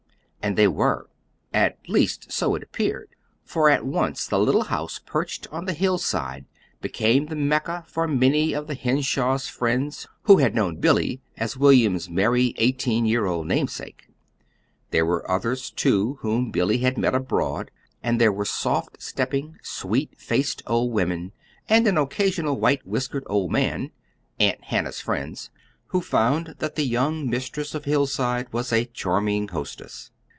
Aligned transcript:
And 0.43 0.57
they 0.57 0.67
were 0.67 1.07
at 1.53 1.77
least, 1.87 2.31
so 2.31 2.55
it 2.55 2.63
appeared. 2.63 3.09
For 3.45 3.69
at 3.69 3.85
once 3.85 4.25
the 4.25 4.39
little 4.39 4.63
house 4.63 4.99
perched 5.05 5.47
on 5.51 5.65
the 5.65 5.71
hillside 5.71 6.45
became 6.81 7.27
the 7.27 7.35
Mecca 7.35 7.85
for 7.87 8.07
many 8.07 8.51
of 8.51 8.65
the 8.65 8.73
Henshaws' 8.73 9.47
friends 9.47 10.07
who 10.23 10.37
had 10.39 10.55
known 10.55 10.77
Billy 10.79 11.21
as 11.37 11.57
William's 11.57 12.09
merry, 12.09 12.55
eighteen 12.57 13.05
year 13.05 13.27
old 13.27 13.45
namesake. 13.47 14.09
There 14.89 15.05
were 15.05 15.29
others, 15.29 15.69
too, 15.69 16.15
whom 16.21 16.49
Billy 16.49 16.79
had 16.79 16.97
met 16.97 17.13
abroad; 17.13 17.69
and 18.01 18.19
there 18.19 18.33
were 18.33 18.43
soft 18.43 18.99
stepping, 19.01 19.57
sweet 19.61 20.17
faced 20.17 20.63
old 20.65 20.91
women 20.91 21.33
and 21.69 21.85
an 21.85 21.99
occasional 21.99 22.59
white 22.59 22.83
whiskered 22.85 23.23
old 23.27 23.51
man 23.51 23.91
Aunt 24.39 24.63
Hannah's 24.65 24.99
friends 25.01 25.51
who 25.89 26.01
found 26.01 26.55
that 26.57 26.73
the 26.73 26.87
young 26.87 27.29
mistress 27.29 27.75
of 27.75 27.85
Hillside 27.85 28.51
was 28.51 28.73
a 28.73 28.85
charming 28.85 29.47
hostess. 29.49 30.09